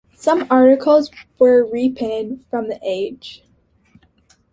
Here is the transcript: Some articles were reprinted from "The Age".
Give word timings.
Some 0.15 0.47
articles 0.49 1.11
were 1.37 1.63
reprinted 1.63 2.43
from 2.49 2.69
"The 2.69 2.79
Age". 2.81 3.43